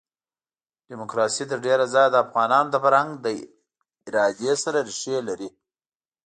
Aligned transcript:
ډیموکراسي 0.89 1.43
تر 1.51 1.57
ډېره 1.65 1.85
ځایه 1.93 2.09
د 2.11 2.15
افغانانو 2.25 2.69
د 2.71 2.75
فرهنګ 2.83 3.11
له 3.23 3.31
ادارې 4.07 4.51
سره 4.63 4.77
ریښې 4.87 5.17
لري. 5.27 5.49